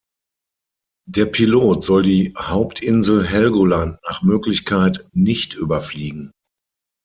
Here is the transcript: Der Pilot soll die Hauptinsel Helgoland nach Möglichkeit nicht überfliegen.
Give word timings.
Der 1.07 1.27
Pilot 1.27 1.83
soll 1.83 2.01
die 2.01 2.33
Hauptinsel 2.35 3.23
Helgoland 3.23 3.99
nach 4.07 4.23
Möglichkeit 4.23 5.07
nicht 5.11 5.53
überfliegen. 5.53 6.31